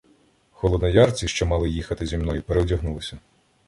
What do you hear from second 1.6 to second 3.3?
їхати зі мною, переодягнулися.